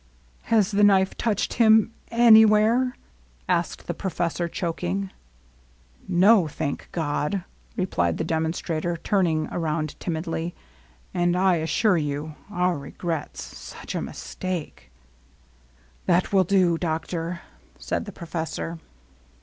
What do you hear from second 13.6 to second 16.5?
such a mistake "—"That will